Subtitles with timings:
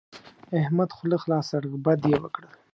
[0.61, 2.51] احمد خوله خلاصه کړه؛ بد يې وکړل.